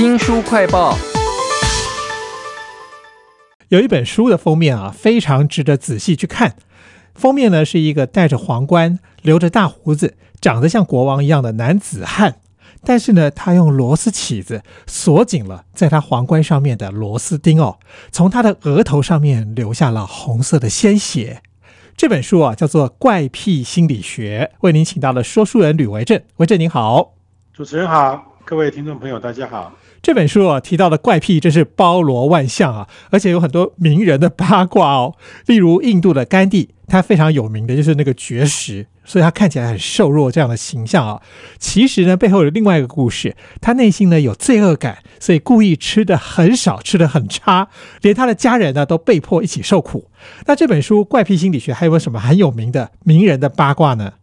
[0.00, 0.96] 新书快报。
[3.68, 6.56] 有一本书的封面啊，非常值得仔细去看。
[7.14, 12.36] 封面呢是一个戴着皇冠、留着大胡子、长得像国王一样的男子汉，
[12.82, 17.78] 但是呢，他用螺丝起子锁紧了在他皇冠上面的螺丝钉哦，
[18.10, 21.42] 从他的额头上面流下了红色的鲜血。
[21.96, 27.16] 这本书啊叫做《怪癖心理学》，为您请到了说书人吕维正，维正您好，
[27.52, 29.72] 主持人好，各位听众朋友大家好。
[30.02, 35.14] 这本书啊提到的怪癖真是包罗万象啊，而且有很多名人的八卦哦。
[35.46, 41.22] 例如印度的甘地，他非常有名的就是那个绝食，所以他看起来很瘦弱这样的形象啊。
[41.60, 47.68] 其实呢，背后有另外一个故事，他内心呢有罪恶感，所以故意吃的很少，吃的很差，
[48.02, 50.10] 连他的家人呢都被迫一起受苦。
[50.46, 54.14] 那这本书《怪癖心理学》还有没有什么很有名的名人的八卦呢？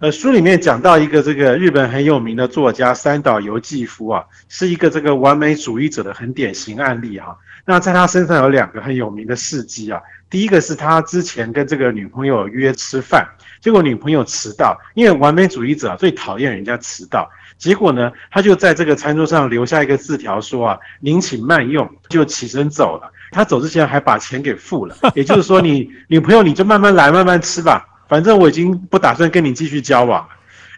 [0.00, 7.36] 呃，书里面讲到一个这个日本很有名的作家三岛由纪夫啊，是一个这个完美主义者的很典型案例哈。
[7.64, 13.26] 那在他身上有两个很有名的事迹啊，第一个是他之前跟这个女朋友约吃饭，
[13.60, 23.10] 结果女朋友迟到，因为完美主义者最讨厌人家迟到，结果呢，他就在这个餐桌上留下一个字条说啊，您请慢用，就起身走了。
[23.32, 27.84] 他走之前还把钱给付了，也就是说，你 女朋友你就慢慢来，慢慢吃吧。
[28.08, 30.28] 反正我已经不打算跟你继续交往了。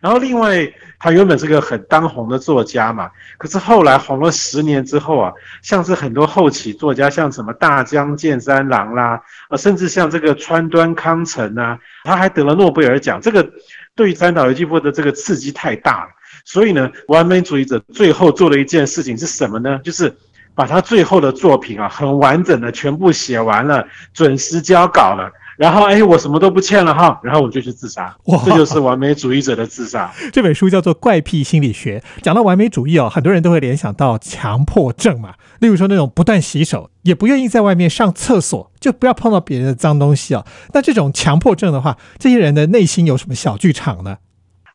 [0.00, 0.67] 然后另外，
[0.98, 13.20] 他原本是个很当红的作家嘛，可是后来红了十年之后啊，像是很多后起作家，像什么大江健三郎啦，呃，甚至像这个川端康成啊，他还得了诺贝尔奖。
[13.20, 13.47] 这个
[13.94, 16.09] 对于三岛由纪夫的这个刺激太大了，
[16.47, 19.78] 所以呢，完美主义者最后做了一件事情是什么呢？
[19.84, 20.17] 就是
[20.55, 25.31] 把他最后的作品啊，很完整的全部写完了，准时交稿了。
[25.61, 30.11] 然后，哎，我什么都不欠了哈，然后我就去自杀，哇这就是完美主义者的自杀。
[30.33, 35.34] 这本书叫做《怪癖心理学》，讲到完美主义哦，很多人都会联想到强迫症嘛。
[35.58, 40.47] 例如说那种不断洗手，也不愿意在外面上厕所，就不要碰到别人的脏东西哦。
[40.72, 44.16] 那这种强迫症的话，这些人的内心有什么小剧场呢？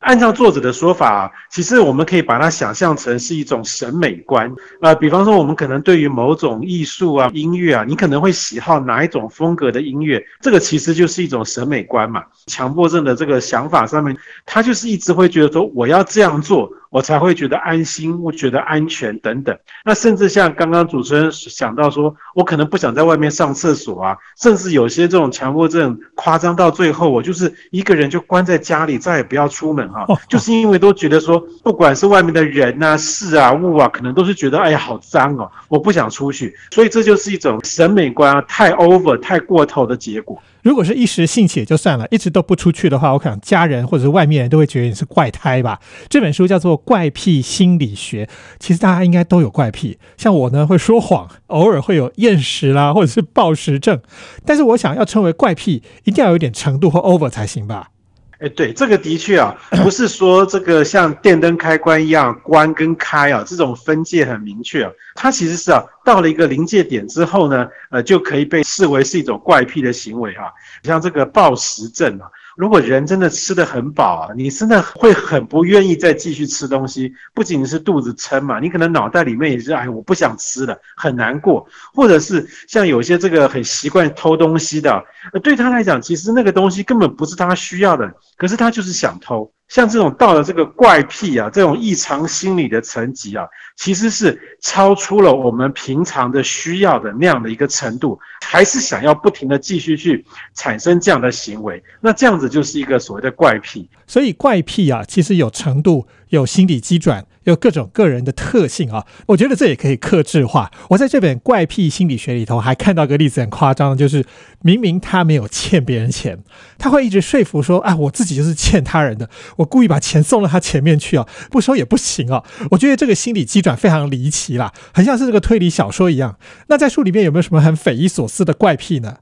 [0.06, 4.54] 按照作者的说法，其实我们可以把它想象成是一种审美观。
[4.80, 12.24] 呃，比方说，我们可能对于某种艺术啊、音乐啊，你可能会喜好哪一种风格的音乐，这个其实就是一种审美观嘛。
[12.46, 16.72] 强迫症的这个想法上面，他就是一直会觉得说，我要这样做。
[16.96, 19.54] 我才会觉得安心，我觉得安全等等。
[19.84, 36.56] 那甚至像刚刚主持人想到说，我可能不想在外面上厕所啊，甚至有些这种强迫症夸张到最后，我就是一个人就关在家里，再也不要出门哈，就是因为都觉得说，不管是外面的人啊、事啊、物啊，可能都是觉得哎呀好脏哦，我不想出去。
[36.72, 40.42] 所以这就是一种审美观啊太 over 太过头的结果。
[40.66, 45.80] 如果是一时兴起也就算了，一直都不出去的话，我想家人或者是外面人都会觉得你是怪胎吧。
[46.10, 48.26] 这本书叫做《怪癖心理学》，
[48.60, 54.02] 其实大家应该都有怪癖，像我呢会说谎，偶尔会有厌食啦，或者是暴食症。
[54.44, 57.92] 但是我想要称为怪癖，一定要有点程度或 over 才行吧。
[58.40, 64.92] 哎，对，这个的确啊，不是说这个像电灯开关一样关跟开啊，这种分界很明确啊。
[65.16, 70.46] 它其实是啊，到了一个临界点之后呢，呃，就可以被视为是一种怪癖的行为啊。
[70.84, 72.30] 像这个暴食症啊。
[72.56, 77.14] 如果人真的吃得很饱，你真的会很不愿意再继续吃东西。
[77.34, 81.68] 不仅是肚子撑嘛，你可能脑袋里面也是哎，我不想吃了，很难过。
[81.94, 85.04] 或者是像有些这个很习惯偷东西的，
[85.44, 89.52] 对他来讲，其实那个东西根本不是他需要的，可是他就是想偷。
[89.68, 93.46] 像这种到了这个怪癖啊，这种异常心理的层级啊，
[93.76, 100.24] 其实是超出了我们平常的需要的那样的一个程度，还是想要不停的继续去
[100.54, 103.90] 产生这样的行为，那这样子就是一个所谓的怪癖。
[104.06, 107.26] 所以怪癖啊，其实有程度，有心理基转。
[107.46, 110.72] 有各种个人的特性啊，我觉得这也可以克制化。
[110.90, 114.26] 我在这本怪癖心理学里头还看到个例子，很夸张，就是
[114.62, 116.38] 明明他没有欠别人钱，
[116.78, 126.38] 他会一直说服说：“啊，我自己就是欠他人的，我故意把钱送到他前面去啊，不收也不行啊。”我觉得这个心理机转非常离奇啦，很像是这个推理小说一样。
[126.68, 129.18] 那在书里面有没有什么很匪夷所思的怪癖呢？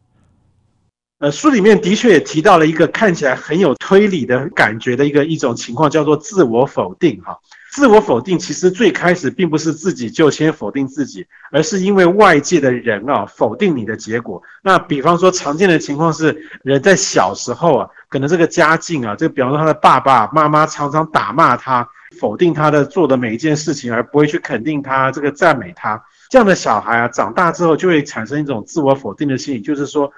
[1.19, 7.37] 呃，书里面的确也提到了一个看起来很有推理的感觉的一个一种情况，叫做自我否定哈。
[7.73, 14.39] 自我否定其实最开始并不是自己就先否定自己，而是因为外界的人啊否定你的结果。
[14.61, 21.89] 那比方说常见的情况是，人在小时候啊，可能这个家境啊，这个比方说他的爸爸妈妈常常打骂他，
[22.19, 25.99] 否定他的做的每一件事情，而不会去肯定他，这个赞美他。
[26.29, 30.11] 这样的小孩啊，长大之后就会产生一种自我否定的心理，就是说，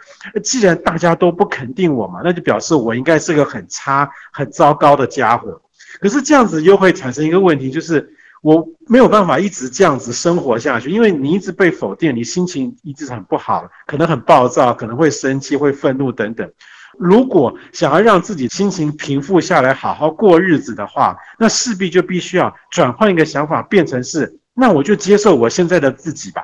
[0.44, 5.62] 既然大家都不肯定我嘛，那就表示我应该是个很差、很糟糕的家伙。
[6.00, 16.50] 可是这样子又会产生一个问题，就是我没有办法一直这样子生活下去，因为你一直被否定，你心情一直很不好，可能很暴躁，可能会生气、会愤怒等等。
[16.98, 26.44] 如果想要让自己心情平复下来，好好过日子的话，那势必就必须要转换一个想法，变成是，那我就接受我现在的自己吧。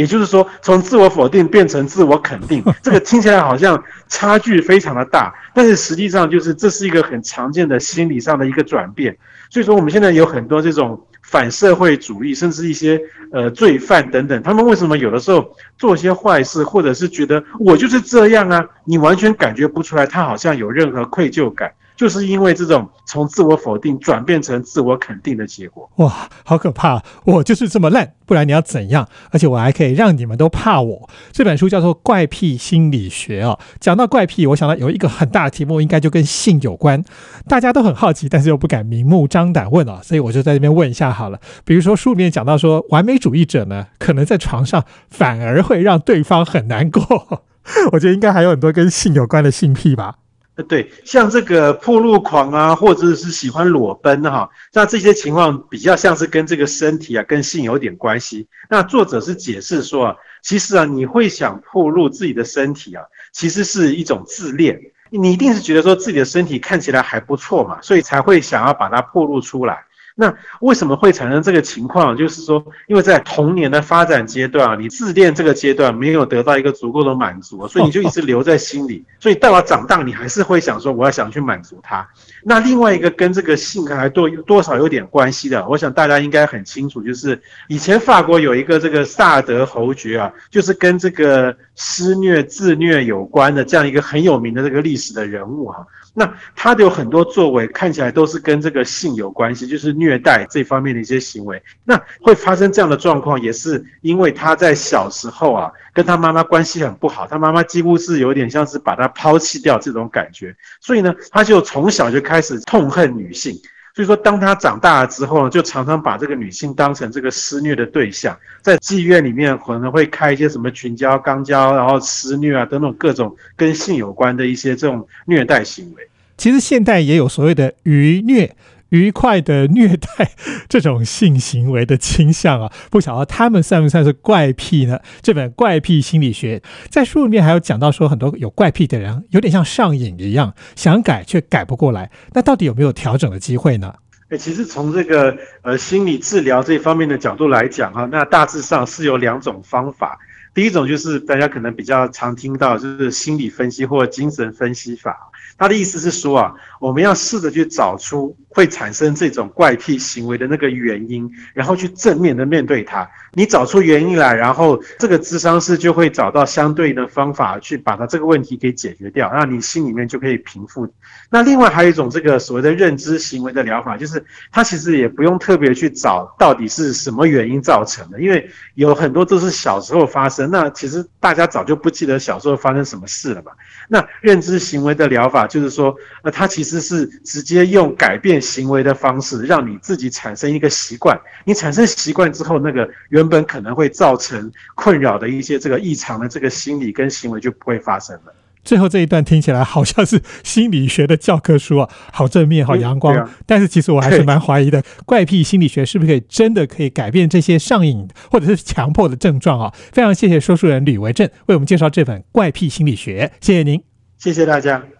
[0.00, 9.14] 也就是说，从自我否定变成自我肯定， 这个听起来好像差距非常的大，但是实际上就是这是一个很常见的心理上的一个转变。
[9.50, 12.98] 所以说，我们现在有很多这种反社会主义，甚至一些
[13.30, 18.64] 呃罪犯等等，他们为什么有的时候做些坏事，或者是觉得我就是这样啊？
[18.86, 21.70] 你完全感觉不出来，他好像有任何愧疚感。
[22.00, 27.02] 就是因为这种从自我否定转变成自我肯定的结果，哇，好可怕！
[27.26, 29.06] 我就是这么烂，不然你要怎样？
[29.30, 31.10] 而且我还可以让你们都怕我。
[31.30, 37.04] 这本书叫做《怪癖心理学》啊，讲到怪癖，我想到有一个很大的题目，应该就跟性有关，
[37.46, 41.38] 大家都很好奇，但是又不敢明目张胆问啊，所以我就在这边问一下好了。
[41.66, 47.44] 比如说书里面讲到说，完美主义者呢，可能在床上反而会让对方很难过。
[47.92, 50.14] 我觉得应该还有很多跟性有关的性癖吧。
[50.62, 58.48] 对，像这个破路狂啊，或者是喜欢裸奔哈，那这些情况比较像是跟这个身体啊、跟性有点关系。
[58.68, 63.02] 那作者是解释说啊，其实啊，你会想破路自己的身体啊，
[63.32, 64.80] 其实是一种自恋，
[65.10, 69.84] 你一定是觉得说自己的身体看起来还不错嘛，所以才会想要把它破露出来。
[70.20, 72.14] 那为什么会产生这个情况？
[72.14, 79.02] 就是说，因为在童年的发展阶段啊，你自恋这个阶段没有得到一个足够的满足，所以你就一直留在心里。
[79.18, 82.06] 所以到了长大，你还是会想说，我要想去满足他。
[82.44, 95.86] 那另外一个跟这个性格还多多少有点关系的，我想大家应该很清楚，就是以前法国有一个这个萨德侯爵啊，就是跟这个施虐自虐有关的这样一个很有名的这个历史的人物哈。
[96.12, 101.62] 那他的有很多作为，看起来都是跟这个性有关系，就是虐待这方面的一些行为。
[101.82, 113.58] 那会发生这样的状况，也是因为他在小时候啊，跟他妈妈关系很不好，他妈妈几乎是有点像是把他抛弃掉这种感觉，所以呢，他就从小就开始痛恨女性。
[113.94, 126.08] 所以说，当他长大了之后呢，就常常把这个女性当成这个施虐的对象，在妓院里面可能会开一些什么群交、肛交，然后施虐啊等等各种跟性有关的一些这种虐待行为。
[126.36, 128.54] 其实现代也有所谓的鱼虐。
[128.90, 130.32] 愉快的虐待
[130.68, 135.00] 这种性行为的倾向啊， 不晓得他们算不算是怪癖呢？
[135.22, 136.58] 这本《怪癖心理学》
[136.90, 142.10] 在书里面还有讲到说，很多有怪癖的人有点像上瘾一样，想改却改不过来。
[142.32, 143.94] 那到底有没有调整的机会呢？
[144.28, 150.18] 哎，其实从这个呃心理治疗这方面的角度来讲哈，那大致上是有两种方法。
[150.52, 155.16] 第一种就是大家可能比较常听到，就是心理分析或精神分析法。
[155.60, 163.06] 他的意思是说啊，我们要试着去找出会产生这种怪癖行为的那个原因，然后去正面的面对它。
[163.34, 170.88] 你找出原因来，然后这个智商师就会找到相对的方法去把它这个问题给解决掉，让你心里面就可以平复。
[171.28, 180.50] 那另外还有一种这个所谓的认知行为的疗法，就是他其实也不用特别去找到底是什么原因造成的，因为有很多都是小时候发生。
[180.50, 183.52] 那其实大家早就不记得小时候发生什么事了嘛。
[183.88, 185.49] 那认知行为的疗法。
[185.50, 185.94] 就是说，
[186.24, 191.20] 那他其实是直接用改变行为的方式，让你自己产生一个习惯。
[191.44, 198.32] 你产生习惯之后，那个原本可能会造成困扰的一些这个异常的这个心理跟行为就不会发生了。
[198.62, 203.28] 最后这一段听起来好像是心理学的教科书啊，好正面，好阳光。
[203.46, 209.72] 但是其实我还是蛮怀疑的，怪癖心理学是不是可以真的可以改变这些上瘾或者是强迫的症状啊？
[209.92, 213.82] 非常谢谢说书人吕维正为我们介绍这本《怪癖心理学》，谢谢您，
[214.18, 214.99] 谢谢大家。